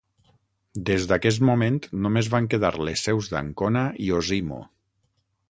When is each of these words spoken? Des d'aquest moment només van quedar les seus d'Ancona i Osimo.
Des 0.89 1.03
d'aquest 1.11 1.43
moment 1.49 1.77
només 2.07 2.31
van 2.37 2.49
quedar 2.55 2.73
les 2.89 3.05
seus 3.09 3.31
d'Ancona 3.35 3.85
i 4.09 4.11
Osimo. 4.23 4.61